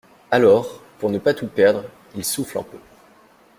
[0.31, 2.79] Alors, pour ne pas tout perdre, il souffle un peu.